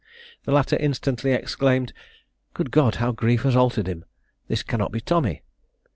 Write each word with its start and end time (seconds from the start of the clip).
The 0.45 0.51
latter 0.51 0.75
instantly 0.77 1.31
exclaimed, 1.31 1.93
"Good 2.55 2.71
God! 2.71 2.95
how 2.95 3.11
grief 3.11 3.43
has 3.43 3.55
altered 3.55 3.85
him! 3.85 4.03
this 4.47 4.63
cannot 4.63 4.91
be 4.91 4.99
Tommy!" 4.99 5.43